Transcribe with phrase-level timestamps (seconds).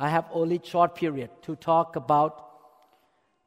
[0.00, 2.46] I have only short period to talk about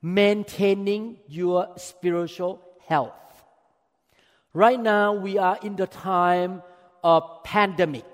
[0.03, 3.11] maintaining your spiritual health.
[4.53, 6.61] Right now, we are in the time
[7.03, 8.05] of pandemic.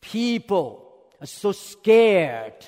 [0.00, 2.66] People are so scared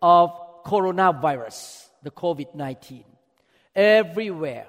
[0.00, 0.30] of
[0.64, 3.02] coronavirus, the COVID 19,
[3.74, 4.68] everywhere,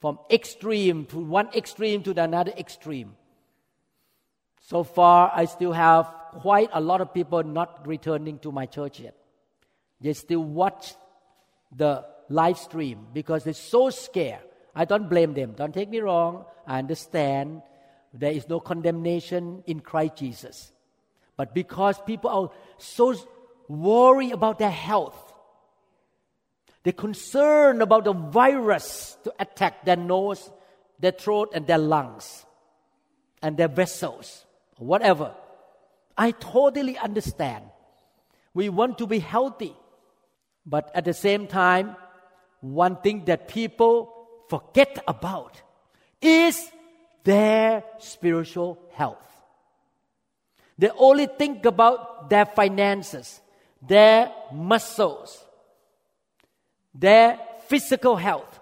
[0.00, 3.16] from extreme to one extreme to another extreme.
[4.62, 9.00] So far, I still have quite a lot of people not returning to my church
[9.00, 9.16] yet.
[10.00, 10.94] They still watch
[11.74, 14.42] the live stream because they're so scared
[14.76, 15.54] I don't blame them.
[15.56, 16.44] Don't take me wrong.
[16.66, 17.62] I understand
[18.12, 20.70] there is no condemnation in Christ Jesus.
[21.38, 23.14] But because people are so
[23.68, 25.16] worried about their health,
[26.82, 30.50] they're concerned about the virus to attack their nose,
[31.00, 32.44] their throat, and their lungs,
[33.40, 34.44] and their vessels,
[34.76, 35.34] whatever.
[36.16, 37.64] I totally understand.
[38.54, 39.74] We want to be healthy.
[40.64, 41.96] But at the same time,
[42.60, 44.12] one thing that people
[44.48, 45.60] forget about
[46.20, 46.70] is
[47.22, 49.18] their spiritual health.
[50.78, 53.40] They only think about their finances,
[53.80, 55.42] their muscles,
[56.94, 58.60] their physical health.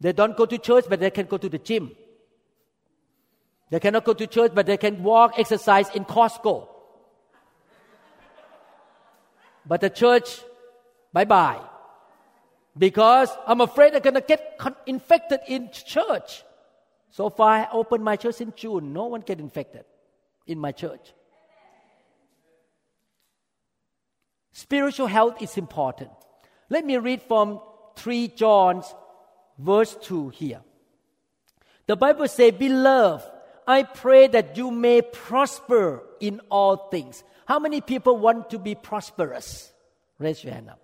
[0.00, 1.90] They don't go to church, but they can go to the gym.
[3.70, 6.68] They cannot go to church, but they can walk, exercise in Costco.
[9.66, 10.40] But the church,
[11.12, 11.60] bye bye
[12.78, 16.42] because I'm afraid I'm going to get infected in church.
[17.10, 18.92] So far, I opened my church in June.
[18.92, 19.84] No one get infected
[20.46, 21.14] in my church.
[24.52, 26.10] Spiritual health is important.
[26.68, 27.60] Let me read from
[27.96, 28.92] 3 John's
[29.58, 30.60] verse 2 here.
[31.86, 33.24] The Bible says, Beloved,
[33.66, 37.24] I pray that you may prosper in all things.
[37.46, 39.72] How many people want to be prosperous?
[40.18, 40.80] Raise your hand up.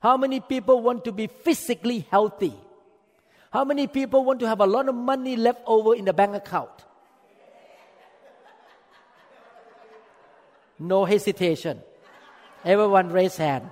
[0.00, 2.52] How many people want to be physically healthy?
[3.50, 6.34] How many people want to have a lot of money left over in the bank
[6.34, 6.70] account?
[10.78, 11.80] No hesitation.
[12.64, 13.70] Everyone raise hand.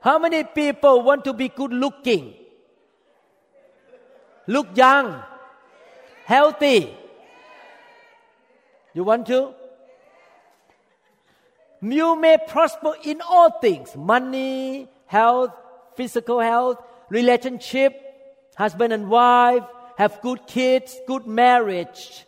[0.00, 2.34] How many people want to be good looking?
[4.46, 5.22] Look young,
[6.24, 6.94] healthy.
[8.94, 9.54] You want to?
[11.80, 15.52] You may prosper in all things money, health,
[15.96, 17.92] physical health, relationship,
[18.56, 19.64] husband and wife,
[19.96, 22.24] have good kids, good marriage.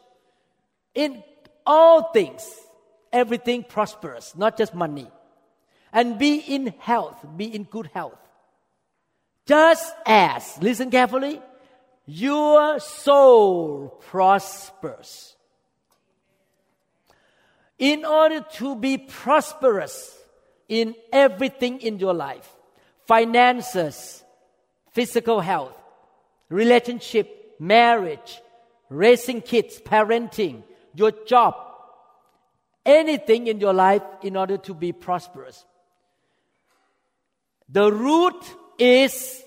[0.95, 1.23] In
[1.67, 2.49] all things,
[3.13, 5.09] everything prosperous, not just money.
[5.93, 8.19] And be in health, be in good health.
[9.47, 11.41] Just as, listen carefully,
[12.07, 15.37] your soul prospers
[17.79, 20.17] in order to be prosperous
[20.69, 22.51] in everything in your life
[23.07, 24.25] finances,
[24.93, 25.77] physical health,
[26.49, 28.41] relationship, marriage,
[28.89, 30.63] raising kids, parenting,
[30.95, 31.55] your job,
[32.87, 35.67] anything in your life in order to be prosperous.
[37.69, 38.43] The root
[38.79, 39.44] is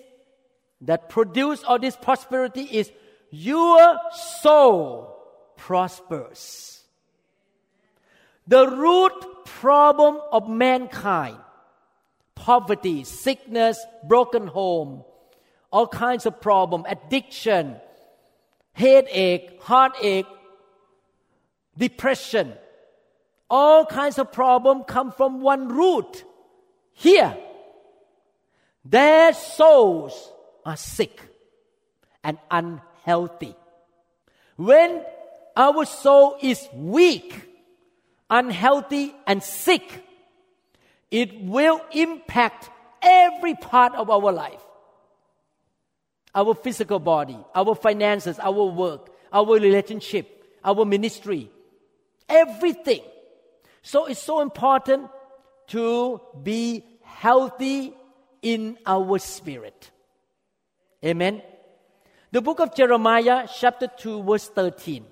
[0.82, 2.92] that produce all this prosperity is
[3.32, 4.00] your
[4.42, 5.14] soul
[5.58, 6.84] prospers
[8.48, 11.38] the root problem of mankind
[12.38, 13.78] poverty, sickness,
[14.08, 15.04] broken home,
[15.72, 17.76] all kinds of problem, addiction,
[18.74, 20.28] headache, heartache,
[21.78, 22.54] depression,
[23.50, 26.24] all kinds of problem come from one root.
[26.94, 27.36] Here,
[28.86, 30.32] their souls
[30.68, 31.22] are sick
[32.24, 33.56] and unhealthy.
[34.58, 35.04] When
[35.56, 37.34] our soul is weak,
[38.30, 40.04] unhealthy, and sick,
[41.10, 42.70] it will impact
[43.02, 44.62] every part of our life
[46.36, 51.50] our physical body, our finances, our work, our relationship, our ministry,
[52.30, 53.02] everything.
[53.82, 55.10] So it's so important
[55.68, 57.94] to be healthy
[58.44, 59.90] in our spirit.
[61.04, 61.42] Amen.
[62.32, 65.06] The book of Jeremiah, chapter 2, verse 13.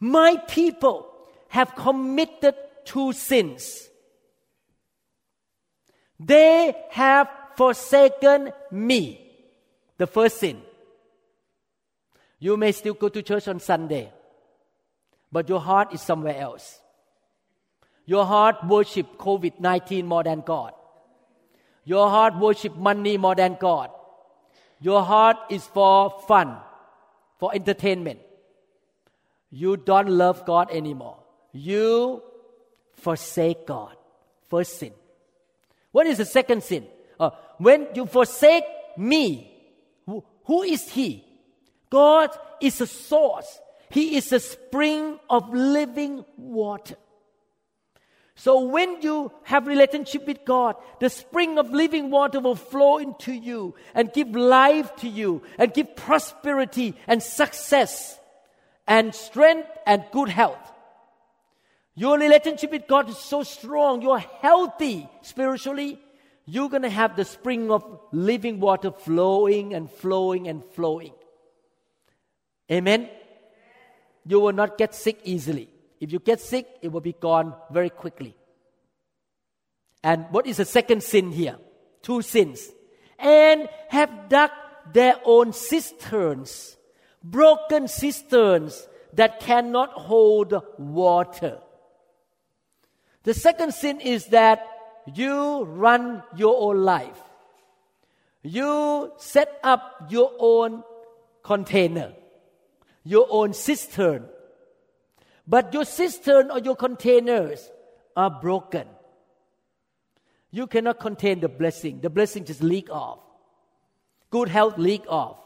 [0.00, 1.06] My people
[1.48, 3.88] have committed two sins.
[6.18, 9.26] They have forsaken me.
[9.98, 10.62] The first sin.
[12.38, 14.10] You may still go to church on Sunday,
[15.30, 16.80] but your heart is somewhere else.
[18.06, 20.72] Your heart worship COVID 19 more than God.
[21.84, 23.90] Your heart worship money more than God.
[24.80, 26.56] Your heart is for fun,
[27.38, 28.20] for entertainment.
[29.50, 31.18] You don't love God anymore.
[31.52, 32.22] You
[32.94, 33.96] forsake God.
[34.48, 34.92] First sin.
[35.92, 36.86] What is the second sin?
[37.18, 38.64] Uh, when you forsake
[38.96, 39.52] me,
[40.06, 41.24] who, who is He?
[41.90, 42.30] God
[42.60, 43.60] is a source.
[43.90, 46.96] He is a spring of living water.
[48.40, 53.34] So when you have relationship with God, the spring of living water will flow into
[53.34, 58.18] you and give life to you and give prosperity and success
[58.86, 60.72] and strength and good health.
[61.94, 65.98] Your relationship with God is so strong, you're healthy spiritually,
[66.46, 71.12] you're going to have the spring of living water flowing and flowing and flowing.
[72.72, 73.10] Amen.
[74.24, 75.68] You will not get sick easily.
[76.00, 78.34] If you get sick, it will be gone very quickly.
[80.02, 81.58] And what is the second sin here?
[82.02, 82.70] Two sins.
[83.18, 84.50] And have dug
[84.92, 86.76] their own cisterns,
[87.22, 91.58] broken cisterns that cannot hold water.
[93.24, 94.66] The second sin is that
[95.14, 97.20] you run your own life.
[98.42, 100.82] You set up your own
[101.42, 102.14] container,
[103.04, 104.26] your own cistern,
[105.50, 107.68] but your cistern or your containers
[108.16, 108.86] are broken.
[110.52, 112.00] You cannot contain the blessing.
[112.00, 113.18] The blessing just leak off.
[114.30, 115.38] Good health leak off.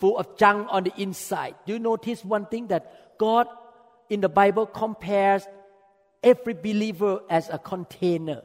[0.00, 1.54] Full of junk on the inside.
[1.64, 3.46] Do you notice one thing that God
[4.10, 5.46] in the Bible compares
[6.20, 8.42] every believer as a container?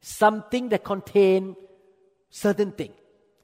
[0.00, 1.54] Something that contains
[2.30, 2.92] certain thing.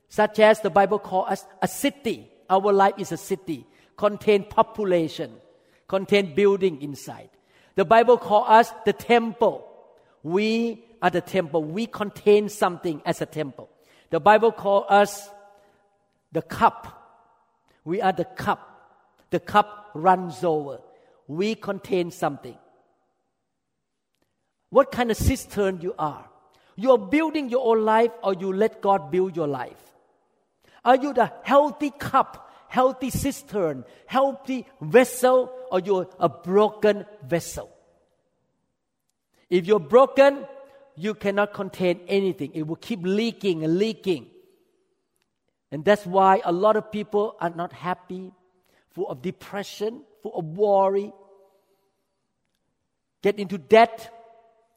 [0.09, 2.31] Such as the Bible calls us a city.
[2.49, 3.67] Our life is a city.
[3.99, 5.41] Contain population
[5.89, 7.31] contain building inside.
[7.75, 9.67] The Bible calls us the temple.
[10.23, 11.65] We are the temple.
[11.65, 13.69] We contain something as a temple.
[14.11, 15.29] The Bible calls us
[16.33, 17.03] the cup.
[17.85, 18.71] We are the cup.
[19.31, 20.81] The cup runs over.
[21.27, 22.57] We contain something.
[24.71, 26.29] What kind of cistern you are?
[26.77, 29.81] You are building your own life or you let God build your life?
[30.85, 32.45] Are you the healthy cup
[32.75, 37.69] healthy cistern, healthy vessel, or you're a broken vessel.
[39.51, 40.47] If you're broken,
[40.95, 42.53] you cannot contain anything.
[42.55, 44.29] It will keep leaking and leaking.
[45.73, 48.31] And that's why a lot of people are not happy,
[48.93, 51.13] full of depression, full of worry,
[53.21, 54.15] get into debt,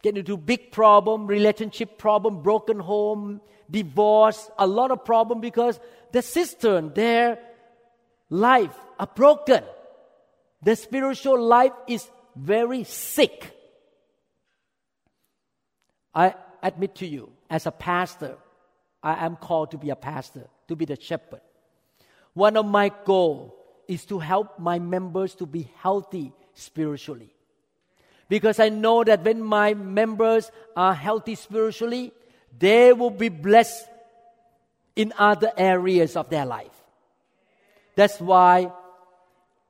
[0.02, 3.40] get into big problem, relationship problem, broken home,
[3.70, 5.80] divorce, a lot of problem because
[6.12, 7.38] the cistern their
[8.32, 9.62] life are broken.
[10.62, 13.54] The spiritual life is very sick.
[16.14, 16.34] I
[16.64, 18.38] admit to you, as a pastor,
[19.04, 21.42] I am called to be a pastor, to be the shepherd.
[22.34, 23.52] One of my goals
[23.88, 27.30] is to help my members to be healthy spiritually.
[28.30, 32.12] Because I know that when my members are healthy spiritually,
[32.58, 33.88] they will be blessed
[34.96, 36.74] in other areas of their life.
[37.96, 38.72] That's why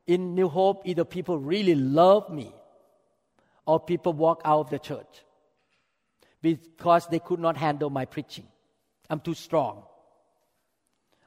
[0.07, 2.53] in New Hope, either people really love me
[3.65, 5.23] or people walk out of the church
[6.41, 8.47] because they could not handle my preaching.
[9.09, 9.83] I'm too strong.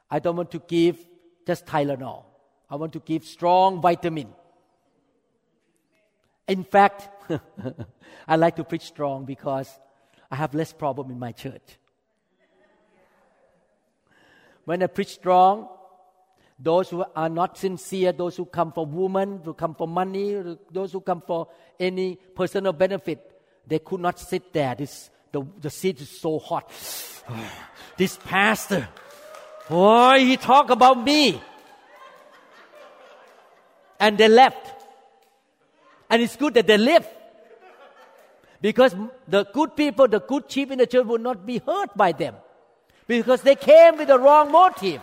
[0.09, 0.97] I don't want to give
[1.45, 2.23] just Tylenol.
[2.69, 4.29] I want to give strong vitamin.
[6.47, 7.09] In fact,
[8.27, 9.69] I like to preach strong because
[10.29, 11.77] I have less problem in my church.
[14.65, 15.69] When I preach strong,
[16.61, 20.37] those who are not sincere, those who come for women, who come for money,
[20.71, 21.47] those who come for
[21.79, 23.31] any personal benefit,
[23.65, 24.75] they could not sit there.
[24.75, 26.69] This, the, the seat is so hot.
[27.97, 28.87] this pastor,
[29.67, 31.41] boy, he talk about me.
[33.99, 34.67] And they left.
[36.09, 37.09] And it's good that they left.
[38.61, 38.95] Because
[39.27, 42.35] the good people, the good sheep in the church will not be hurt by them.
[43.07, 45.01] Because they came with the wrong motive.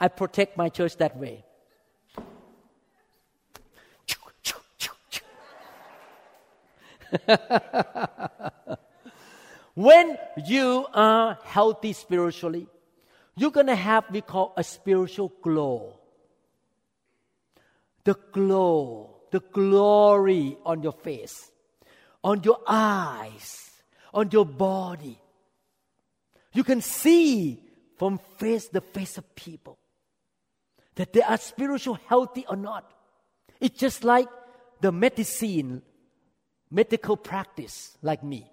[0.00, 1.44] I protect my church that way.
[9.74, 12.66] when you are healthy spiritually,
[13.36, 15.98] you're going to have we call a spiritual glow.
[18.04, 21.50] The glow, the glory on your face.
[22.24, 23.70] on your eyes,
[24.12, 25.18] on your body.
[26.52, 27.62] You can see
[27.96, 29.78] from face the face of people
[30.98, 32.90] that they are spiritual healthy or not.
[33.60, 34.28] It's just like
[34.80, 35.82] the medicine,
[36.72, 38.50] medical practice, like me.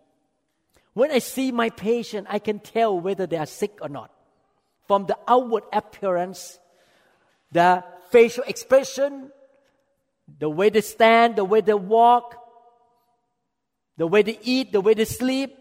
[0.93, 4.11] When I see my patient, I can tell whether they are sick or not.
[4.87, 6.59] From the outward appearance,
[7.51, 9.31] the facial expression,
[10.37, 12.35] the way they stand, the way they walk,
[13.97, 15.57] the way they eat, the way they sleep,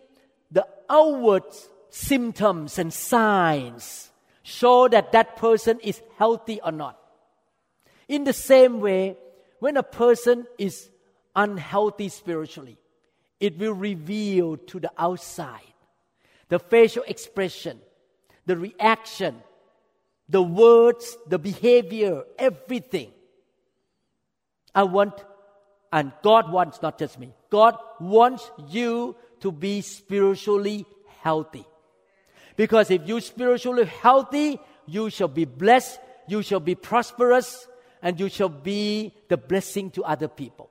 [0.51, 1.45] the outward
[1.89, 4.11] symptoms and signs
[4.45, 6.97] show that that person is healthy or not.
[8.07, 9.17] In the same way,
[9.59, 10.89] when a person is
[11.35, 12.79] unhealthy spiritually,
[13.41, 15.61] it will reveal to the outside
[16.51, 17.81] the facial expression,
[18.45, 19.35] the reaction,
[20.29, 23.11] the words, the behavior, everything.
[24.75, 25.15] I want,
[25.91, 30.85] and God wants, not just me, God wants you to be spiritually
[31.23, 31.65] healthy.
[32.57, 37.67] Because if you're spiritually healthy, you shall be blessed, you shall be prosperous,
[38.03, 40.71] and you shall be the blessing to other people.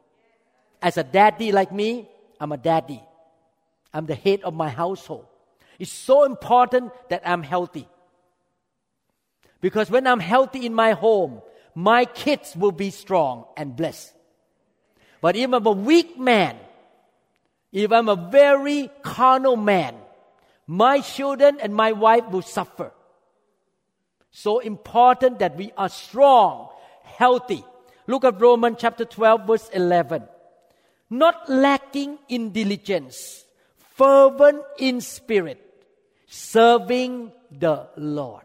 [0.81, 2.09] As a daddy like me,
[2.39, 3.01] I'm a daddy.
[3.93, 5.25] I'm the head of my household.
[5.79, 7.87] It's so important that I'm healthy.
[9.61, 11.41] Because when I'm healthy in my home,
[11.73, 14.13] my kids will be strong and blessed.
[15.21, 16.57] But if I'm a weak man,
[17.71, 19.95] if I'm a very carnal man,
[20.67, 22.91] my children and my wife will suffer.
[24.31, 26.69] So important that we are strong,
[27.03, 27.63] healthy.
[28.07, 30.23] Look at Romans chapter 12, verse 11.
[31.09, 33.45] Not lacking in diligence,
[33.95, 35.59] fervent in spirit,
[36.27, 38.43] serving the Lord.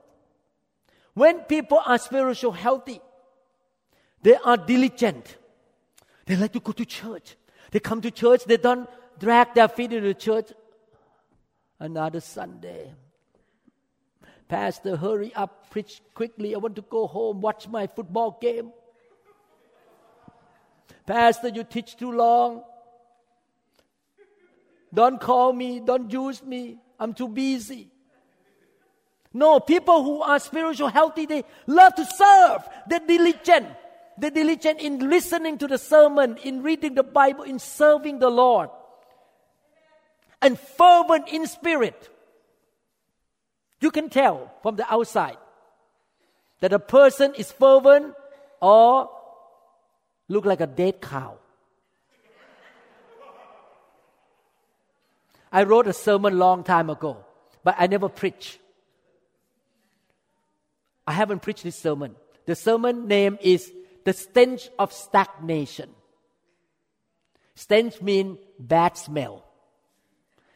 [1.14, 3.00] When people are spiritual healthy,
[4.22, 5.36] they are diligent.
[6.26, 7.36] They like to go to church.
[7.70, 10.52] They come to church, they don't drag their feet into the church
[11.78, 12.92] another Sunday.
[14.48, 16.54] Pastor, hurry up, preach quickly.
[16.54, 18.72] I want to go home, watch my football game.
[21.04, 22.62] Pastor, you teach too long.
[24.92, 26.78] Don't call me, don't use me.
[26.98, 27.88] I'm too busy.
[29.34, 32.66] No, people who are spiritual healthy, they love to serve.
[32.88, 33.68] They're diligent.
[34.16, 38.70] They're diligent in listening to the sermon, in reading the Bible, in serving the Lord
[40.40, 42.08] and fervent in spirit.
[43.80, 45.36] You can tell from the outside
[46.60, 48.14] that a person is fervent
[48.60, 49.10] or
[50.28, 51.38] look like a dead cow.
[55.50, 57.24] I wrote a sermon long time ago,
[57.64, 58.58] but I never preach.
[61.06, 62.16] I haven't preached this sermon.
[62.44, 63.72] The sermon name is
[64.04, 65.88] The Stench of Stagnation.
[67.54, 69.47] Stench means bad smell.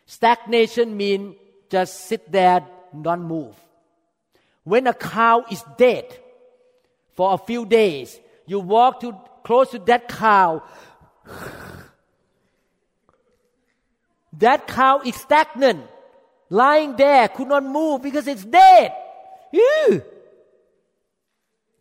[0.07, 1.37] Stagnation means
[1.71, 2.67] just sit there,
[3.01, 3.55] don't move.
[4.65, 6.05] When a cow is dead
[7.15, 10.63] for a few days, you walk to close to that cow.
[14.35, 15.85] that cow is stagnant,
[16.51, 18.93] lying there, could not move because it's dead.
[19.53, 20.03] Ew.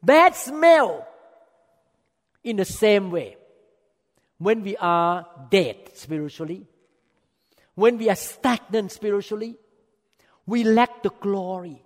[0.01, 1.07] Bad smell.
[2.43, 3.37] In the same way,
[4.39, 6.65] when we are dead spiritually,
[7.75, 9.57] when we are stagnant spiritually,
[10.45, 11.83] we lack the glory.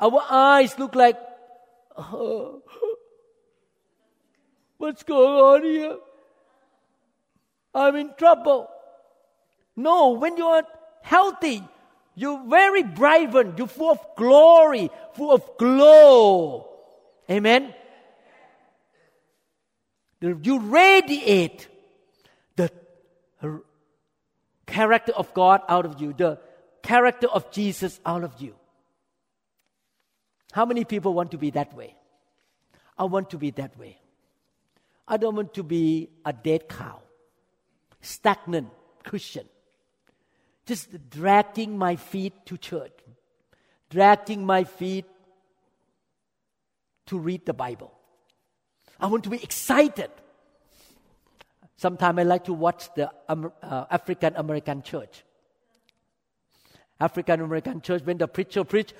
[0.00, 1.18] Our eyes look like,
[1.96, 2.62] oh,
[4.76, 5.96] what's going on here?
[7.74, 8.68] I'm in trouble.
[9.76, 10.64] No, when you are
[11.02, 11.62] healthy,
[12.14, 16.68] you're very vibrant, you're full of glory, full of glow.
[17.30, 17.74] Amen.
[20.20, 21.68] You radiate
[24.68, 26.38] character of God out of you, the
[26.82, 28.54] character of Jesus out of you.
[30.52, 31.96] How many people want to be that way?
[32.96, 33.98] I want to be that way.
[35.06, 37.00] I don't want to be a dead cow,
[38.02, 38.68] stagnant
[39.02, 39.46] Christian,
[40.66, 42.92] just dragging my feet to church,
[43.88, 45.06] dragging my feet
[47.06, 47.92] to read the Bible.
[49.00, 50.10] I want to be excited
[51.78, 55.22] Sometimes I like to watch the um, uh, African American church.
[56.98, 58.92] African American church, when the preacher preach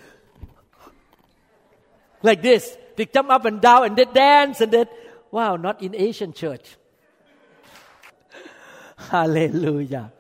[2.23, 4.87] like this, they jump up and down and they dance and then,
[5.32, 6.76] wow, not in Asian church.
[8.97, 10.12] Hallelujah.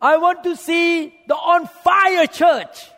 [0.00, 2.90] I want to see the on fire church.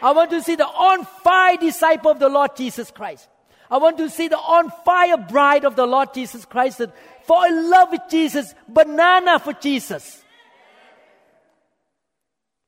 [0.00, 3.28] I want to see the on fire disciple of the Lord Jesus Christ.
[3.72, 7.44] I want to see the on fire bride of the Lord Jesus Christ that fall
[7.44, 10.22] in love with Jesus, banana for Jesus.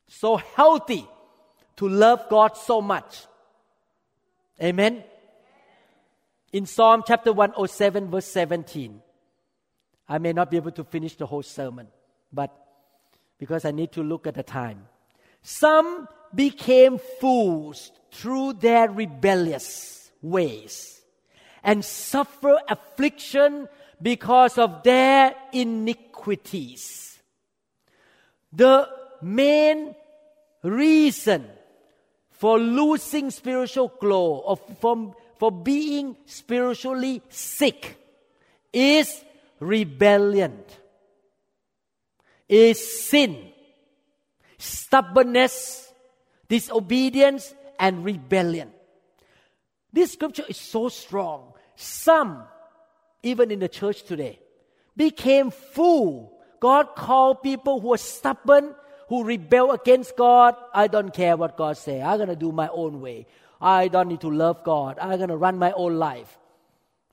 [0.08, 1.06] So healthy
[1.76, 3.26] to love God so much.
[4.62, 5.04] Amen.
[6.54, 9.02] In Psalm chapter 107, verse 17,
[10.08, 11.88] I may not be able to finish the whole sermon,
[12.32, 12.50] but
[13.36, 14.86] because I need to look at the time.
[15.42, 20.93] Some became fools through their rebellious ways
[21.64, 23.66] and suffer affliction
[24.00, 27.18] because of their iniquities.
[28.52, 28.88] The
[29.22, 29.94] main
[30.62, 31.46] reason
[32.30, 37.96] for losing spiritual glow or from, for being spiritually sick
[38.72, 39.24] is
[39.58, 40.62] rebellion,
[42.48, 43.48] is sin,
[44.58, 45.90] stubbornness,
[46.48, 48.70] disobedience, and rebellion.
[49.92, 51.53] This scripture is so strong.
[51.76, 52.44] Some,
[53.22, 54.38] even in the church today,
[54.96, 56.38] became fool.
[56.60, 58.74] God called people who are stubborn,
[59.08, 60.54] who rebel against God.
[60.72, 62.00] I don't care what God say.
[62.00, 63.26] I'm gonna do my own way.
[63.60, 64.98] I don't need to love God.
[65.00, 66.38] I'm gonna run my own life.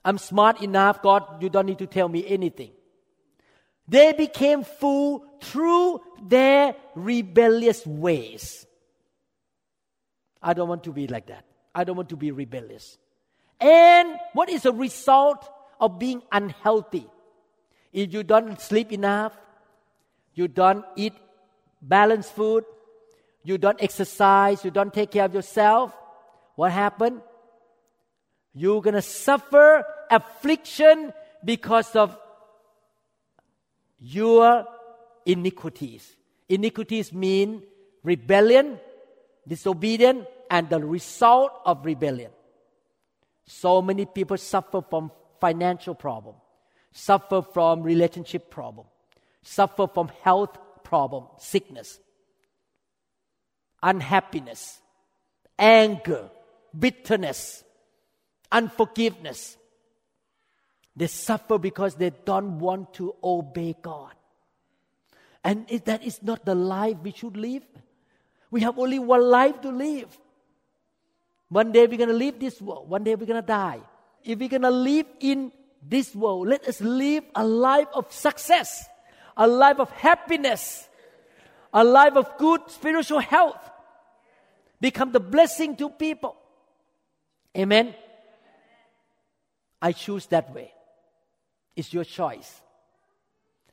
[0.04, 2.72] I'm smart enough, God, you don't need to tell me anything.
[3.88, 8.66] They became fool through their rebellious ways.
[10.42, 11.46] I don't want to be like that.
[11.76, 12.98] I don't want to be rebellious.
[13.62, 15.48] And what is the result
[15.80, 17.08] of being unhealthy?
[17.94, 19.34] If you don't sleep enough,
[20.34, 21.14] you don't eat
[21.82, 22.64] balanced food,
[23.44, 25.94] you don't exercise, you don't take care of yourself,
[26.56, 27.22] what happened?
[28.54, 31.14] You're going to suffer affliction
[31.44, 32.18] because of
[34.00, 34.66] your
[35.26, 36.16] iniquities.
[36.50, 37.64] Iniquities mean
[38.04, 38.80] rebellion,
[39.48, 42.32] disobedience, and the result of rebellion.
[43.46, 46.36] So many people suffer from financial problem,
[46.92, 48.88] suffer from relationship problem,
[49.42, 52.00] suffer from health problem, sickness,
[53.82, 54.80] unhappiness,
[55.58, 56.30] anger,
[56.78, 57.64] bitterness,
[58.52, 59.58] unforgiveness.
[60.96, 64.14] They suffer because they don't want to obey God.
[65.44, 67.64] And that is not the life we should live.
[68.52, 70.16] We have only one life to live.
[71.52, 72.90] One day we're going to leave this world.
[72.90, 73.82] One day we're going to die.
[74.24, 75.52] If we're going to live in
[75.86, 78.86] this world, let us live a life of success,
[79.36, 80.88] a life of happiness,
[81.74, 83.60] a life of good spiritual health.
[84.80, 86.38] Become the blessing to people.
[87.58, 87.96] Amen.
[89.82, 90.72] I choose that way.
[91.76, 92.62] It's your choice.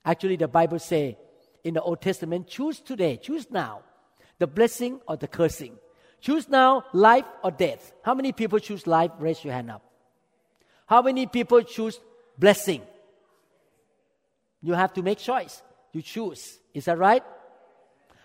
[0.04, 1.14] Actually, the Bible says
[1.62, 3.82] in the Old Testament, choose today, choose now,
[4.40, 5.78] the blessing or the cursing.
[6.20, 7.92] Choose now life or death.
[8.02, 9.10] How many people choose life?
[9.18, 9.82] Raise your hand up.
[10.86, 12.00] How many people choose
[12.38, 12.82] blessing?
[14.62, 15.62] You have to make choice.
[15.92, 16.58] You choose.
[16.74, 17.22] Is that right?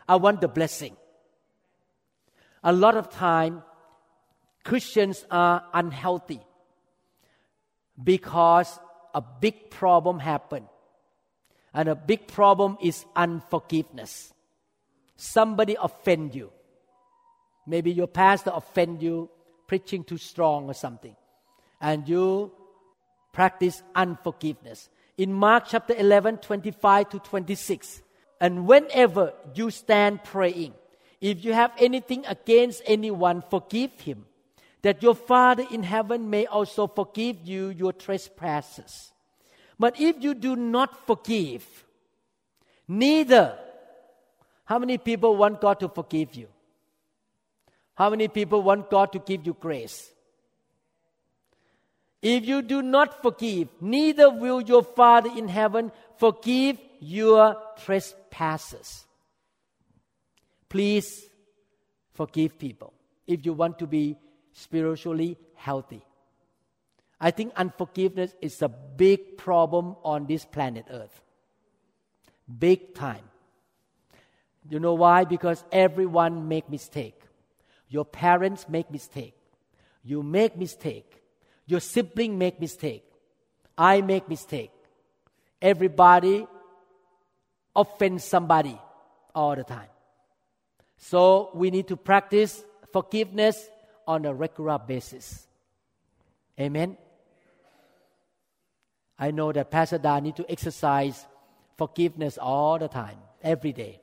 [0.07, 0.95] I want the blessing.
[2.63, 3.63] A lot of time,
[4.63, 6.39] Christians are unhealthy
[8.01, 8.79] because
[9.13, 10.67] a big problem happened.
[11.73, 14.33] And a big problem is unforgiveness.
[15.15, 16.51] Somebody offend you.
[17.65, 19.29] Maybe your pastor offend you,
[19.67, 21.15] preaching too strong or something.
[21.79, 22.51] And you
[23.31, 24.89] practice unforgiveness.
[25.17, 28.01] In Mark chapter 11, 25 to 26.
[28.41, 30.73] And whenever you stand praying,
[31.21, 34.25] if you have anything against anyone, forgive him
[34.81, 39.13] that your Father in heaven may also forgive you your trespasses.
[39.79, 41.65] But if you do not forgive,
[42.87, 43.57] neither,
[44.65, 46.47] how many people want God to forgive you?
[47.95, 50.11] How many people want God to give you grace?
[52.21, 59.05] If you do not forgive, neither will your Father in heaven forgive your trespasses.
[60.69, 61.25] Please
[62.13, 62.93] forgive people
[63.27, 64.17] if you want to be
[64.53, 66.01] spiritually healthy.
[67.19, 71.21] I think unforgiveness is a big problem on this planet Earth.
[72.59, 73.23] Big time.
[74.69, 75.25] You know why?
[75.25, 77.19] Because everyone make mistake.
[77.93, 79.35] Your parents make mistake.
[80.03, 81.21] You make mistake.
[81.67, 83.03] Your sibling make mistake.
[83.77, 84.71] I make mistake.
[85.61, 86.47] Everybody
[87.75, 88.79] offends somebody
[89.35, 89.93] all the time.
[90.97, 93.69] So we need to practice forgiveness
[94.07, 95.45] on a regular basis.
[96.59, 96.97] Amen.
[99.19, 101.27] I know that Pastor Da need to exercise
[101.77, 104.01] forgiveness all the time, every day.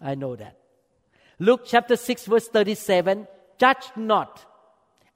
[0.00, 0.57] I know that.
[1.38, 3.26] Luke chapter 6, verse 37
[3.58, 4.44] Judge not,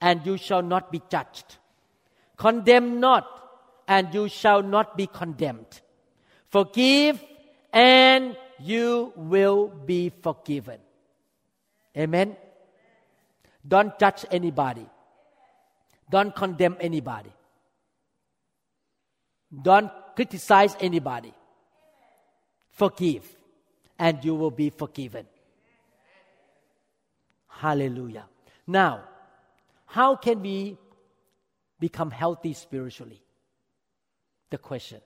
[0.01, 1.57] and you shall not be judged.
[2.37, 3.27] Condemn not,
[3.87, 5.81] and you shall not be condemned.
[6.49, 7.23] Forgive,
[7.71, 10.79] and you will be forgiven.
[11.97, 12.35] Amen.
[13.65, 14.85] Don't judge anybody.
[16.09, 17.31] Don't condemn anybody.
[19.61, 21.33] Don't criticize anybody.
[22.71, 23.23] Forgive,
[23.97, 25.25] and you will be forgiven.
[27.63, 28.25] Hallelujah.
[28.67, 29.05] Now,
[29.85, 30.77] how can we
[31.79, 33.21] become healthy spiritually?
[34.49, 34.99] The question.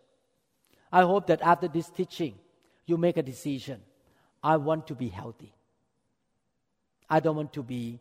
[0.92, 2.34] I hope that after this teaching,
[2.88, 3.82] you make a decision.
[4.44, 5.54] I want to be healthy.
[7.08, 8.00] I don't want to be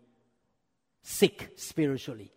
[1.02, 2.32] sick spiritually.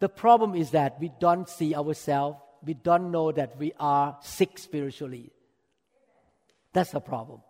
[0.00, 4.58] The problem is that we don't see ourselves, we don't know that we are sick
[4.58, 5.30] spiritually.
[6.72, 7.40] That's the problem.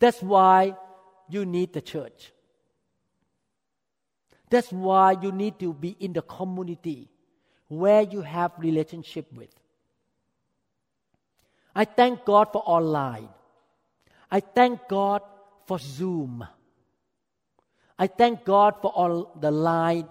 [0.00, 0.74] That's why
[1.28, 2.32] you need the church.
[4.50, 7.08] That's why you need to be in the community
[7.68, 9.54] where you have relationship with.
[11.74, 13.28] I thank God for online.
[14.30, 15.22] I thank God
[15.66, 16.46] for Zoom.
[17.98, 20.08] I thank God for all the line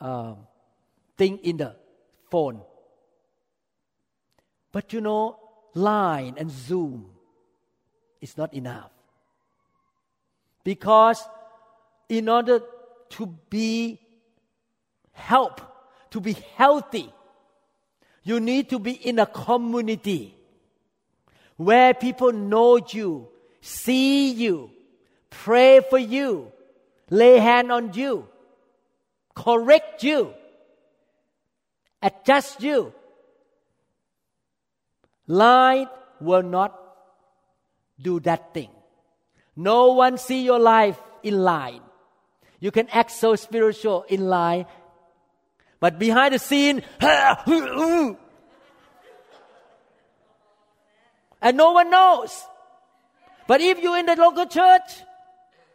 [0.00, 0.34] uh,
[1.16, 1.76] thing in the
[2.30, 2.62] phone.
[4.72, 5.38] But you know,
[5.74, 7.06] line and Zoom
[8.20, 8.90] is not enough.
[10.68, 11.26] Because
[12.10, 12.60] in order
[13.16, 13.98] to be
[15.12, 15.62] help,
[16.10, 17.10] to be healthy,
[18.22, 20.36] you need to be in a community
[21.56, 23.28] where people know you,
[23.62, 24.70] see you,
[25.30, 26.52] pray for you,
[27.08, 28.28] lay hand on you,
[29.34, 30.34] correct you,
[32.02, 32.92] adjust you.
[35.26, 35.88] Light
[36.20, 36.78] will not
[37.98, 38.68] do that thing.
[39.58, 41.80] No one see your life in line.
[42.60, 44.66] You can act so spiritual in line,
[45.80, 48.16] but behind the scene, and
[51.54, 52.44] no one knows.
[53.48, 55.02] But if you're in the local church,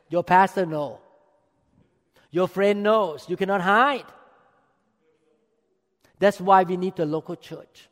[0.08, 1.00] your pastor knows.
[2.32, 3.26] Your friend knows.
[3.28, 4.06] You cannot hide.
[6.20, 7.90] That's why we need the local church.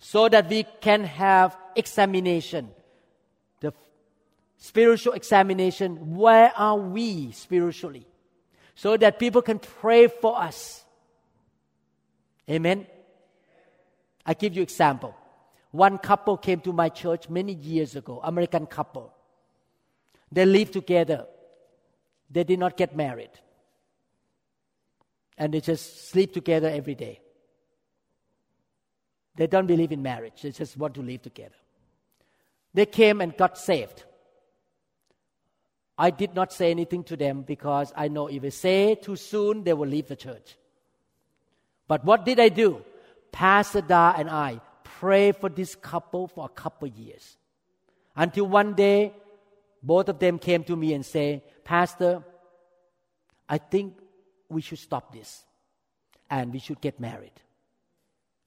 [0.00, 2.70] So that we can have examination.
[4.56, 6.16] Spiritual examination.
[6.16, 8.06] Where are we spiritually?
[8.74, 10.84] So that people can pray for us.
[12.48, 12.86] Amen.
[14.26, 15.14] I give you example.
[15.70, 19.12] One couple came to my church many years ago, American couple.
[20.30, 21.26] They lived together.
[22.30, 23.30] They did not get married.
[25.36, 27.20] And they just sleep together every day.
[29.36, 31.56] They don't believe in marriage, they just want to live together.
[32.72, 34.04] They came and got saved.
[35.96, 39.62] I did not say anything to them because I know if I say too soon,
[39.62, 40.56] they will leave the church.
[41.86, 42.82] But what did I do?
[43.30, 47.36] Pastor Da and I pray for this couple for a couple years.
[48.16, 49.12] Until one day,
[49.82, 52.24] both of them came to me and say, Pastor,
[53.48, 53.98] I think
[54.48, 55.44] we should stop this
[56.30, 57.32] and we should get married.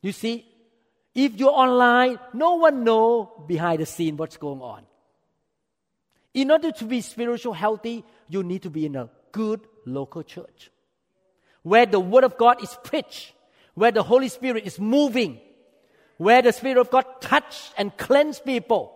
[0.02, 0.46] You see,
[1.14, 4.84] if you're online, no one know behind the scene what's going on.
[6.38, 10.70] In order to be spiritual healthy, you need to be in a good local church
[11.64, 13.34] where the word of God is preached,
[13.74, 15.40] where the Holy Spirit is moving,
[16.18, 18.94] where the Spirit of God touch and cleanse people.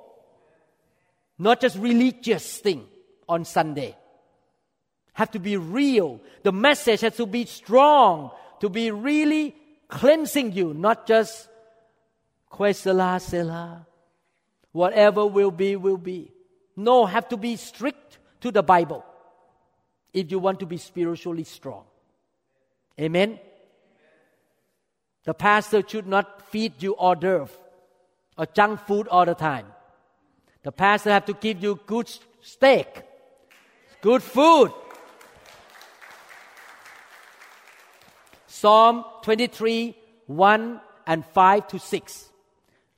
[1.39, 2.86] Not just religious thing
[3.27, 3.97] on Sunday.
[5.13, 6.21] Have to be real.
[6.43, 9.56] The message has to be strong to be really
[9.88, 11.49] cleansing you, not just.
[14.73, 16.32] Whatever will be, will be.
[16.75, 19.05] No, have to be strict to the Bible
[20.13, 21.84] if you want to be spiritually strong.
[22.99, 23.39] Amen.
[25.23, 27.53] The pastor should not feed you hors d'oeuvre
[28.38, 29.67] or junk food all the time.
[30.63, 32.10] The pastor have to give you good
[32.41, 33.03] steak,
[34.01, 34.71] good food.
[38.47, 39.95] Psalm 23,
[40.27, 42.29] 1 and 5 to 6.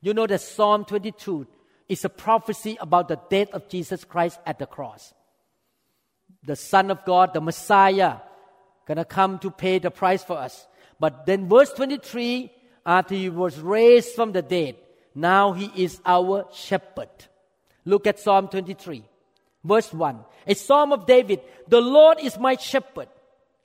[0.01, 1.47] You know that Psalm 22
[1.89, 5.13] is a prophecy about the death of Jesus Christ at the cross.
[6.45, 8.17] The Son of God, the Messiah,
[8.85, 10.67] gonna come to pay the price for us.
[10.99, 12.51] But then, verse 23
[12.85, 14.75] after he was raised from the dead,
[15.15, 17.09] now he is our shepherd.
[17.85, 19.03] Look at Psalm 23,
[19.63, 20.19] verse 1.
[20.47, 23.07] A psalm of David The Lord is my shepherd,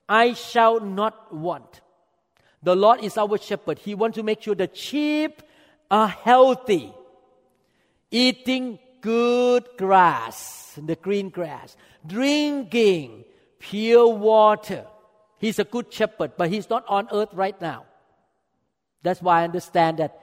[0.08, 1.80] I shall not want.
[2.62, 3.78] The Lord is our shepherd.
[3.78, 5.42] He wants to make sure the sheep
[5.90, 6.92] are healthy,
[8.10, 13.24] eating good grass, the green grass, drinking
[13.58, 14.84] pure water
[15.38, 17.84] He's a good shepherd, but he's not on earth right now.
[19.02, 20.20] That's why I understand that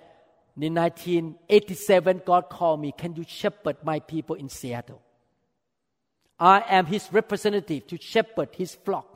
[0.59, 5.01] in 1987, God called me, Can you shepherd my people in Seattle?
[6.37, 9.07] I am his representative to shepherd his flock.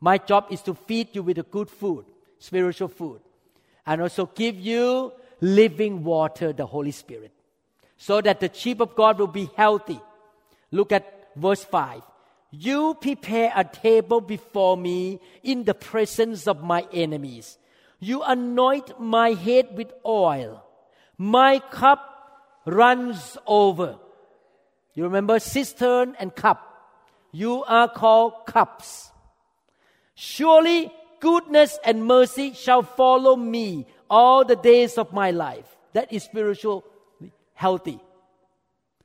[0.00, 2.04] My job is to feed you with the good food,
[2.38, 3.20] spiritual food,
[3.84, 7.32] and also give you living water, the Holy Spirit,
[8.02, 10.00] so that the sheep of God will be healthy.
[10.72, 12.02] Look at verse 5.
[12.50, 17.58] You prepare a table before me in the presence of my enemies.
[18.00, 20.64] You anoint my head with oil.
[21.16, 22.02] My cup
[22.64, 24.00] runs over.
[24.94, 26.58] You remember cistern and cup.
[27.30, 29.12] You are called cups.
[30.16, 35.76] Surely goodness and mercy shall follow me all the days of my life.
[35.92, 36.84] That is spiritual
[37.54, 38.00] healthy.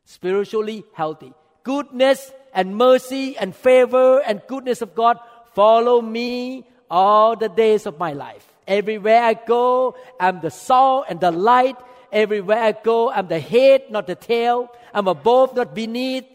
[0.06, 1.34] Spiritually healthy.
[1.64, 5.20] Goodness and mercy and favor and goodness of God
[5.54, 8.46] follow me all the days of my life.
[8.68, 11.78] Everywhere I go, I'm the salt and the light.
[12.12, 14.70] Everywhere I go, I'm the head, not the tail.
[14.94, 16.26] I'm above, not beneath.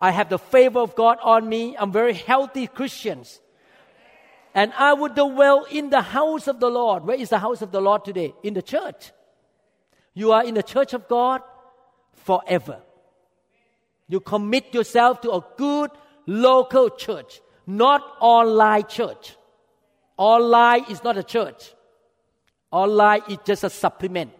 [0.00, 1.76] I have the favor of God on me.
[1.76, 3.40] I'm very healthy Christians.
[4.54, 7.04] And I would dwell in the house of the Lord.
[7.04, 8.34] Where is the house of the Lord today?
[8.42, 9.12] In the church.
[10.14, 11.42] You are in the church of God
[12.14, 12.80] forever.
[14.08, 15.90] You commit yourself to a good
[16.26, 19.36] local church, not online church.
[20.16, 21.72] Online is not a church.
[22.70, 24.32] Online is just a supplement.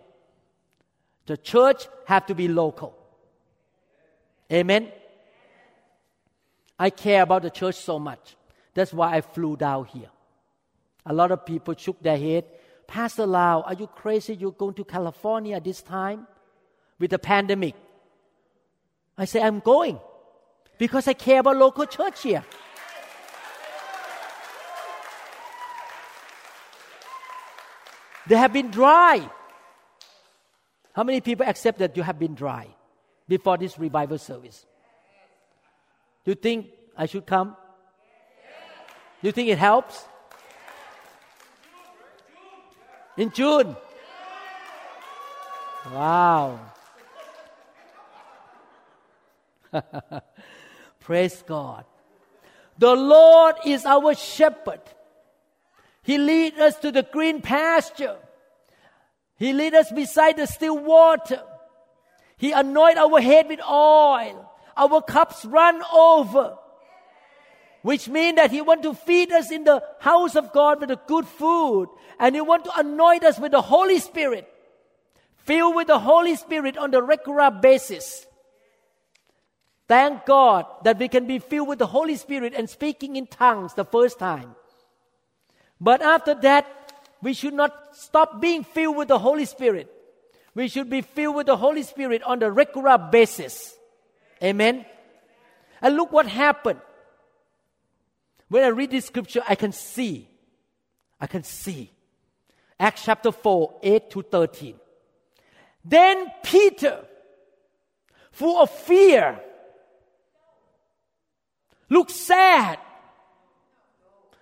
[1.26, 2.96] The church have to be local.
[4.52, 4.90] Amen.
[6.78, 8.36] I care about the church so much.
[8.74, 10.10] That's why I flew down here.
[11.04, 12.44] A lot of people shook their head.
[12.88, 14.34] Pastor Lau, are you crazy?
[14.34, 16.26] You're going to California this time
[16.98, 17.76] with the pandemic.
[19.16, 20.00] I say, I'm going
[20.78, 22.44] because I care about local church here.
[28.26, 29.30] They have been dry.
[30.92, 32.74] How many people accept that you have been dry?
[33.28, 34.64] before this revival service.
[36.24, 37.56] You think I should come?
[39.22, 40.04] You think it helps?
[43.18, 43.76] In June?
[45.90, 46.60] Wow.
[51.00, 51.84] Praise God.
[52.78, 54.80] The Lord is our shepherd.
[56.04, 58.16] He leads us to the green pasture.
[59.36, 61.42] He leads us beside the still water.
[62.36, 64.48] He anoints our head with oil.
[64.76, 66.56] Our cups run over.
[67.88, 71.00] Which means that He want to feed us in the house of God with the
[71.06, 71.88] good food.
[72.20, 74.46] And He want to anoint us with the Holy Spirit.
[75.38, 78.26] Filled with the Holy Spirit on the regular basis.
[79.88, 83.72] Thank God that we can be filled with the Holy Spirit and speaking in tongues
[83.72, 84.54] the first time.
[85.80, 89.90] But after that, we should not stop being filled with the Holy Spirit.
[90.54, 93.74] We should be filled with the Holy Spirit on the regular basis.
[94.44, 94.84] Amen.
[95.80, 96.80] And look what happened.
[98.48, 100.28] When I read this scripture, I can see.
[101.20, 101.90] I can see.
[102.80, 104.74] Acts chapter 4, 8 to 13.
[105.84, 107.04] Then Peter,
[108.30, 109.40] full of fear,
[111.88, 112.78] looked sad,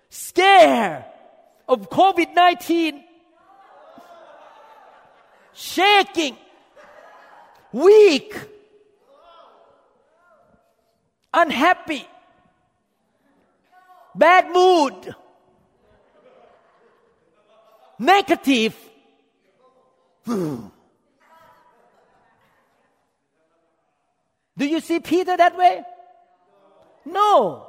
[0.09, 1.05] scared
[1.67, 3.03] of COVID 19
[5.57, 6.37] shaking,
[7.71, 8.35] weak,
[11.33, 12.05] unhappy,
[14.17, 15.15] bad mood,
[17.99, 18.75] negative.
[24.57, 25.83] Do you see Peter that way?
[27.05, 27.67] No.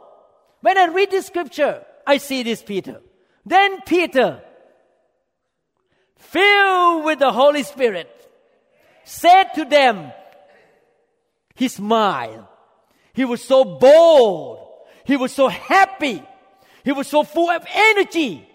[0.60, 3.00] When I read this scripture, I see this Peter.
[3.44, 4.42] Then Peter
[6.16, 8.10] filled with the Holy Spirit,
[9.04, 10.12] said to them,
[11.54, 12.46] He smiled.
[13.12, 14.58] He was so bold.
[15.04, 16.22] He was so happy.
[16.88, 18.48] He was so full of energy.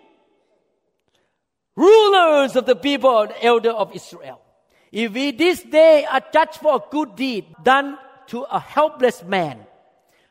[1.75, 4.41] Rulers of the people, the elder of Israel.
[4.91, 7.95] If we this day are judged for a good deed done
[8.29, 9.59] to a helpless man,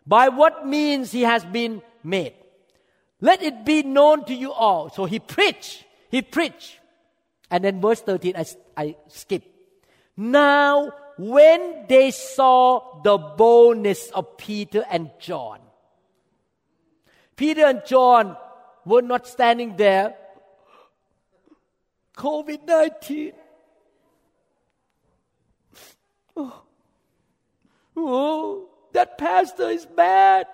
[0.05, 2.35] by what means he has been made,
[3.21, 4.91] let it be known to you all.
[4.91, 5.85] So he preached.
[6.11, 6.81] He preached.
[7.53, 8.45] And then verse 13, I,
[8.77, 9.45] I skip.
[10.17, 15.61] Now, when they saw the boldness of Peter and John,
[17.37, 18.37] Peter and John
[18.85, 20.15] were not standing there.
[22.17, 23.33] COVID 19.
[26.37, 26.63] Oh.
[27.97, 30.47] oh, that pastor is bad.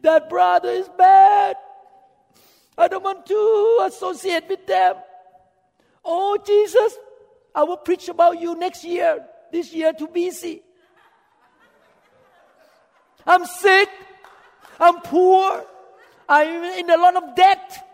[0.00, 1.56] That brother is bad.
[2.76, 4.96] I don't want to associate with them.
[6.04, 6.98] Oh, Jesus,
[7.54, 9.24] I will preach about you next year.
[9.50, 10.62] This year too busy.
[13.26, 13.88] I'm sick.
[14.78, 15.64] I'm poor.
[16.28, 17.84] I'm in a lot of debt.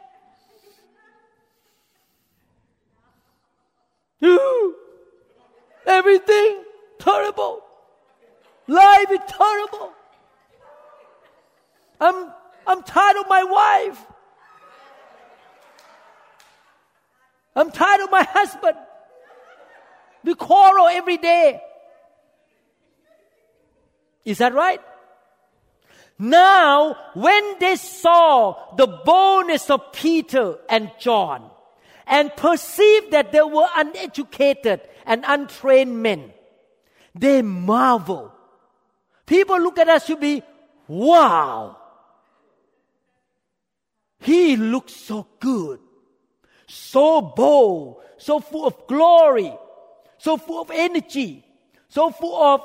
[5.86, 6.62] Everything
[6.98, 7.62] terrible.
[8.66, 9.92] Life is terrible.
[12.00, 12.32] I'm,
[12.66, 14.06] I'm tired of my wife.
[17.56, 18.76] I'm tired of my husband.
[20.22, 21.60] We quarrel every day.
[24.24, 24.80] Is that right?
[26.20, 31.50] Now, when they saw the boldness of Peter and John
[32.06, 36.34] and perceived that they were uneducated and untrained men,
[37.14, 38.32] they marveled.
[39.24, 40.42] People look at us to be,
[40.88, 41.78] wow,
[44.18, 45.80] he looks so good,
[46.66, 49.54] so bold, so full of glory,
[50.18, 51.46] so full of energy,
[51.88, 52.60] so full of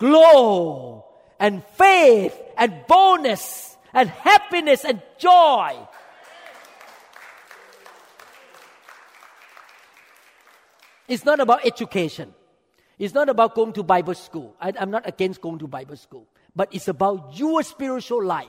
[0.00, 1.11] glow
[1.42, 5.76] and faith and boldness and happiness and joy.
[11.08, 12.32] It's not about education.
[12.96, 14.54] It's not about going to Bible school.
[14.60, 16.28] I, I'm not against going to Bible school.
[16.54, 18.46] But it's about your spiritual life.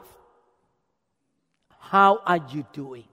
[1.80, 3.06] How are you doing?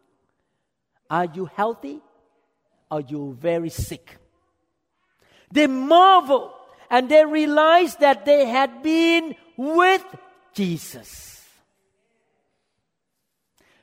[1.08, 2.00] Are you healthy?
[2.90, 4.18] Are you very sick?
[5.50, 6.52] They marvel
[6.90, 10.02] and they realize that they had been with
[10.54, 11.44] Jesus.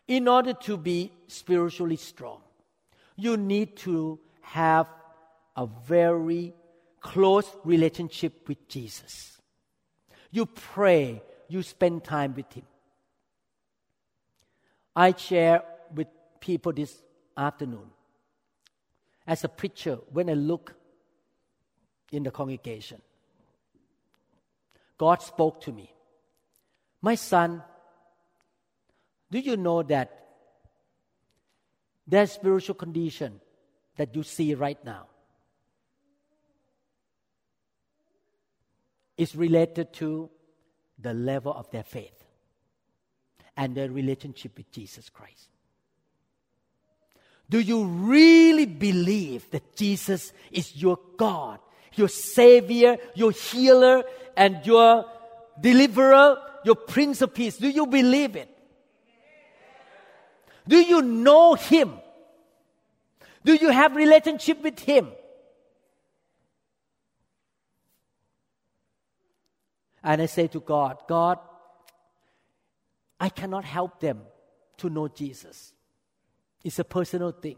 [0.07, 2.39] In order to be spiritually strong,
[3.15, 4.87] you need to have
[5.55, 6.55] a very
[6.99, 9.37] close relationship with Jesus.
[10.31, 12.65] You pray, you spend time with Him.
[14.95, 15.61] I share
[15.93, 16.07] with
[16.39, 16.95] people this
[17.37, 17.91] afternoon.
[19.27, 20.73] As a preacher, when I look
[22.11, 22.99] in the congregation,
[24.97, 25.93] God spoke to me.
[27.01, 27.63] My son,
[29.29, 30.13] do you know that
[32.07, 33.39] that spiritual condition
[33.97, 35.07] that you see right now
[39.17, 40.29] is related to
[40.99, 42.23] the level of their faith
[43.55, 45.49] and their relationship with Jesus Christ.
[47.49, 51.59] Do you really believe that Jesus is your God,
[51.95, 54.03] your Savior, your healer,
[54.35, 55.05] and your
[55.59, 57.57] deliverer, your Prince of Peace?
[57.57, 58.49] Do you believe it?
[60.67, 61.93] Do you know Him?
[63.45, 65.09] Do you have relationship with Him?
[70.03, 71.39] And I say to God, God,
[73.19, 74.21] I cannot help them
[74.77, 75.73] to know Jesus.
[76.63, 77.57] It's a personal thing.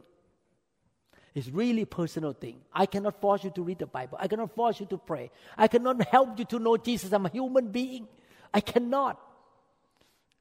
[1.35, 2.57] It's really personal thing.
[2.73, 4.17] I cannot force you to read the Bible.
[4.19, 5.31] I cannot force you to pray.
[5.57, 7.11] I cannot help you to know Jesus.
[7.11, 8.07] I'm a human being.
[8.53, 9.19] I cannot.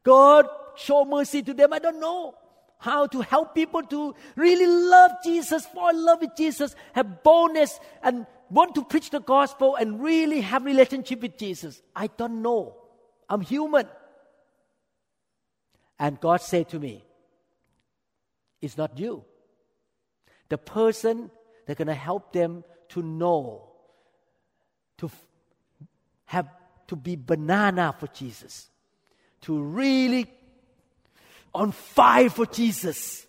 [0.03, 0.47] God,
[0.77, 1.73] show mercy to them.
[1.73, 2.35] I don't know
[2.79, 7.79] how to help people to really love Jesus, fall in love with Jesus, have boldness,
[8.03, 11.83] and want to preach the gospel and really have relationship with Jesus.
[11.95, 12.77] I don't know.
[13.29, 13.87] I'm human.
[15.99, 17.05] And God said to me,
[18.63, 19.25] It's not you.
[20.49, 21.31] The person
[21.67, 23.69] that's going to help them to know,
[24.99, 25.27] to f-
[26.27, 26.49] have
[26.89, 28.69] to be banana for Jesus,
[29.43, 30.27] to really
[31.55, 33.27] on fire for Jesus,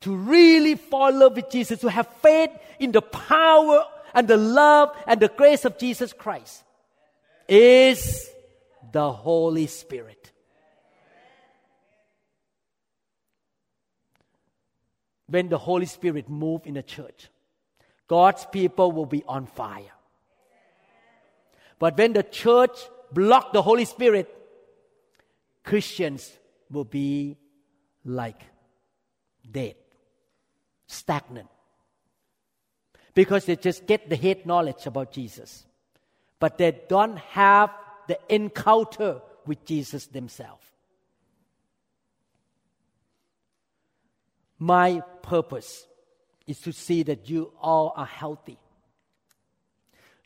[0.00, 4.36] to really fall in love with Jesus, to have faith in the power and the
[4.36, 6.64] love and the grace of Jesus Christ
[7.48, 8.30] is
[8.92, 10.32] the Holy Spirit.
[15.30, 17.28] When the Holy Spirit move in the church,
[18.08, 19.94] God's people will be on fire.
[21.78, 22.76] But when the church
[23.12, 24.28] block the Holy Spirit,
[25.64, 26.30] Christians
[26.70, 27.36] will be
[28.04, 28.42] like
[29.50, 29.76] dead,
[30.86, 31.48] stagnant
[33.14, 35.66] because they just get the head knowledge about Jesus,
[36.38, 37.70] but they don't have
[38.08, 40.64] the encounter with Jesus themselves.
[44.60, 45.86] My purpose
[46.46, 48.58] is to see that you all are healthy.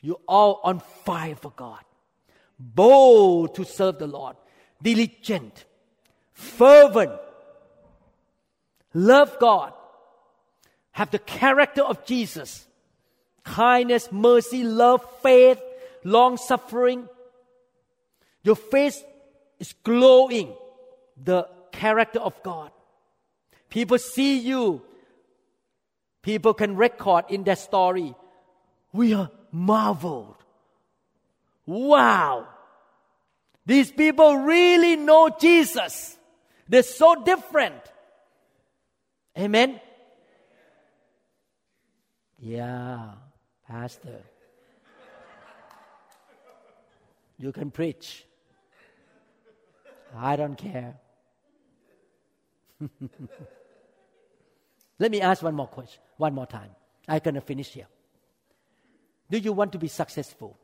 [0.00, 1.82] You all on fire for God,
[2.58, 4.36] bold to serve the Lord,
[4.82, 5.64] diligent,
[6.34, 7.12] fervent,
[8.92, 9.72] love God,
[10.92, 12.66] have the character of Jesus,
[13.44, 15.60] kindness, mercy, love, faith,
[16.02, 17.08] long suffering.
[18.42, 19.02] Your face
[19.58, 20.52] is glowing.
[21.16, 22.70] The character of God.
[23.74, 24.82] People see you.
[26.22, 28.14] People can record in their story.
[28.92, 30.36] We are marveled.
[31.66, 32.46] Wow.
[33.66, 36.16] These people really know Jesus.
[36.68, 37.82] They're so different.
[39.36, 39.80] Amen.
[42.38, 43.10] Yeah,
[43.66, 44.22] Pastor.
[47.38, 48.24] You can preach.
[50.16, 50.94] I don't care.
[54.98, 56.70] Let me ask one more question, one more time.
[57.08, 57.86] I'm going to finish here.
[59.30, 60.56] Do you want to be successful?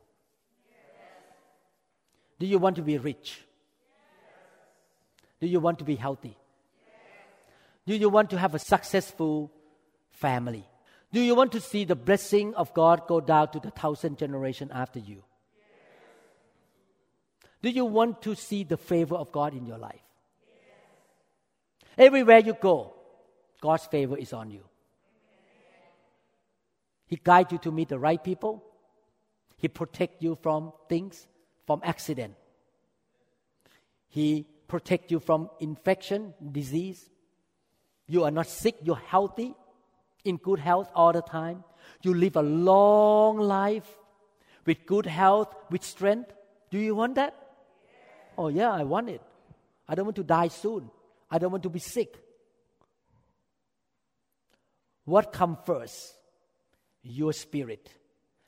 [2.39, 3.43] Do you want to be rich?
[5.39, 6.37] Do you want to be healthy?
[7.85, 9.51] Do you want to have a successful
[10.09, 10.65] family?
[11.11, 14.71] Do you want to see the blessing of God go down to the thousand generation
[14.73, 15.23] after you?
[17.61, 20.01] Do you want to see the favor of God in your life?
[21.97, 22.93] Everywhere you go,
[23.61, 24.63] God's favor is on you.
[27.05, 28.63] He guides you to meet the right people.
[29.57, 31.27] He protects you from things,
[31.67, 32.33] from accident.
[34.07, 37.09] He protects you from infection, disease.
[38.07, 39.53] You are not sick, you're healthy,
[40.25, 41.63] in good health all the time.
[42.01, 43.87] You live a long life
[44.65, 46.33] with good health, with strength.
[46.71, 47.35] Do you want that?
[48.37, 49.21] Oh, yeah, I want it.
[49.87, 50.89] I don't want to die soon.
[51.29, 52.17] I don't want to be sick.
[55.05, 56.15] What comes first?
[57.03, 57.89] Your spirit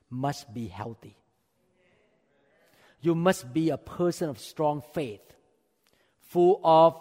[0.10, 1.18] must be healthy.
[3.02, 5.22] You must be a person of strong faith,
[6.22, 6.96] full of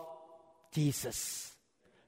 [0.72, 1.53] Jesus.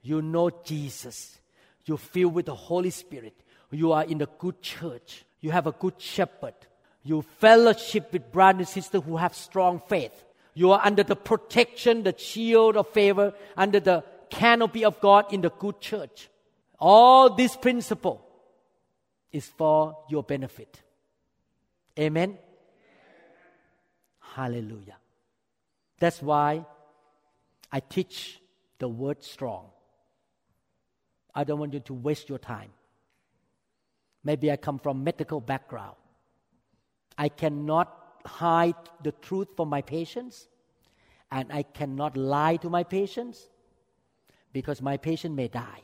[0.02, 1.38] You know Jesus.
[1.84, 3.34] You feel with the Holy Spirit.
[3.70, 5.24] You are in a good church.
[5.40, 6.54] You have a good shepherd.
[7.02, 10.24] You fellowship with brothers and sisters who have strong faith.
[10.54, 15.42] You are under the protection, the shield of favor, under the canopy of God in
[15.42, 16.30] the good church.
[16.78, 18.26] All this principle
[19.32, 20.82] is for your benefit.
[21.98, 22.38] Amen.
[24.20, 24.96] Hallelujah.
[25.98, 26.64] That's why
[27.70, 28.40] I teach
[28.78, 29.66] the word strong.
[31.34, 32.70] I don't want you to waste your time.
[34.22, 35.96] Maybe I come from medical background.
[37.18, 40.48] I cannot hide the truth from my patients,
[41.30, 43.48] and I cannot lie to my patients
[44.52, 45.82] because my patient may die.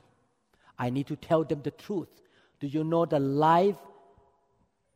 [0.80, 2.08] I need to tell them the truth.
[2.58, 3.76] Do you know the life,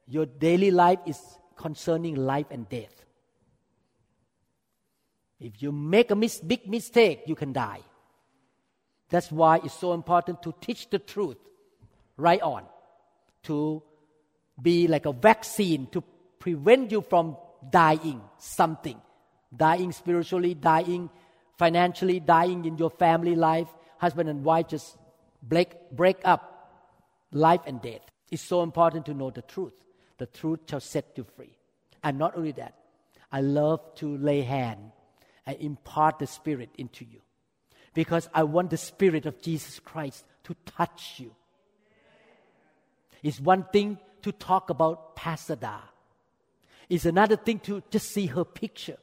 [0.07, 1.21] your daily life is
[1.57, 3.05] concerning life and death?
[5.39, 7.81] If you make a mis- big mistake, you can die.
[9.11, 11.37] That's why it's so important to teach the truth
[12.17, 12.65] right on,
[13.43, 13.83] to
[14.61, 16.03] be like a vaccine to
[16.39, 17.37] prevent you from
[17.69, 18.99] dying something,
[19.55, 21.11] dying spiritually, dying
[21.59, 23.69] financially, dying in your family life.
[23.99, 24.97] Husband and wife just
[25.47, 26.73] break, break up
[27.33, 28.01] life and death.
[28.31, 29.75] It's so important to know the truth.
[30.19, 31.57] The truth shall set you free.
[32.03, 32.75] And not only that,
[33.31, 34.93] I love to lay hand
[35.47, 37.21] and impart the Spirit into you
[37.95, 41.35] because I want the Spirit of Jesus Christ to touch you.
[43.23, 45.79] It's one thing to talk about Pastor Da.
[46.89, 48.99] It's another thing to just see her picture.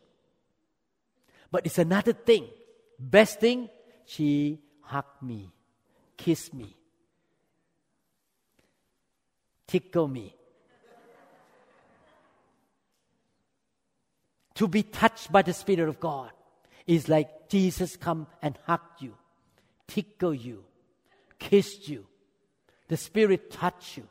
[1.50, 2.48] But it's another thing.
[3.00, 3.70] Best thing,
[4.06, 5.52] she hugged me,
[6.24, 6.76] kissed me,
[9.68, 10.36] tickle me.
[14.62, 16.30] to be touched by the Spirit of God
[16.86, 19.16] is like Jesus come and hug you,
[19.88, 20.64] tickle you,
[21.40, 22.06] kiss you.
[22.88, 24.08] The Spirit touch you.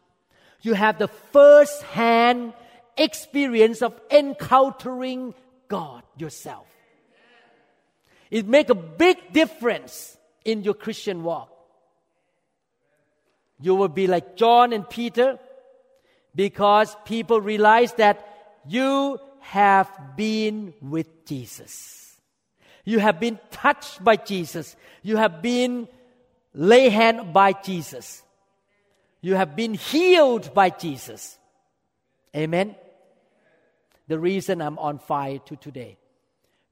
[0.62, 2.52] You have the first hand
[2.96, 5.34] experience of encountering
[5.68, 6.66] God yourself.
[8.28, 11.59] It make a big difference in your Christian walk.
[13.60, 15.38] You will be like John and Peter
[16.34, 18.26] because people realize that
[18.66, 22.16] you have been with Jesus.
[22.84, 24.76] You have been touched by Jesus.
[25.02, 25.88] You have been
[26.54, 28.22] lay hand by Jesus.
[29.20, 31.38] You have been healed by Jesus.
[32.34, 32.74] Amen.
[34.08, 35.98] The reason I'm on fire to today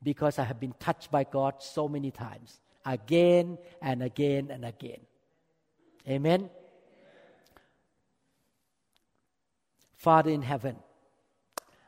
[0.03, 5.01] because I have been touched by God so many times, again and again and again.
[6.09, 6.49] Amen.
[9.99, 10.77] Father in heaven,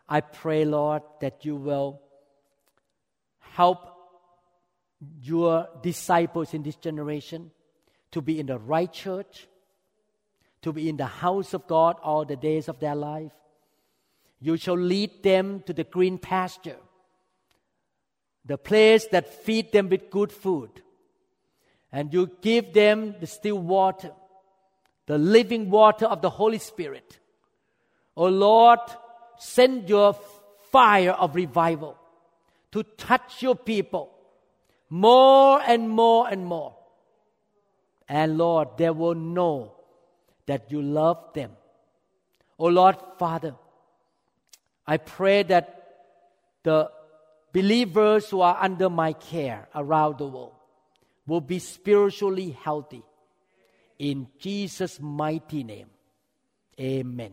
[0.08, 2.02] I pray, Lord, that you will
[3.38, 3.78] help
[5.22, 7.50] your disciples in this generation
[8.10, 9.46] to be in the right church,
[10.62, 13.32] to be in the house of God all the days of their life.
[14.40, 16.78] You shall lead them to the green pasture,
[18.44, 20.82] the place that feed them with good food.
[21.92, 24.12] and you give them the still water,
[25.06, 27.18] the living water of the Holy Spirit.
[28.20, 28.80] O Lord,
[29.38, 30.12] send your
[30.70, 31.96] fire of revival
[32.70, 34.12] to touch your people
[34.90, 36.76] more and more and more.
[38.06, 39.72] And Lord, they will know
[40.44, 41.52] that you love them.
[42.58, 43.54] O Lord Father,
[44.86, 45.82] I pray that
[46.62, 46.90] the
[47.54, 50.56] believers who are under my care around the world
[51.26, 53.02] will be spiritually healthy.
[53.98, 55.88] In Jesus' mighty name,
[56.78, 57.32] amen.